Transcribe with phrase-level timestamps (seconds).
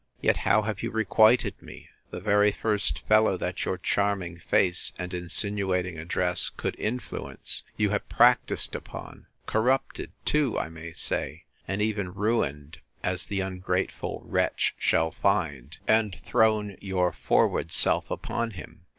[0.19, 1.89] Yet how have you requited me?
[2.09, 8.09] The very first fellow that your charming face, and insinuating address, could influence, you have
[8.09, 15.11] practised upon, corrupted too, I may say, (and even ruined, as the ungrateful wretch shall
[15.11, 18.87] find,) and thrown your forward self upon him.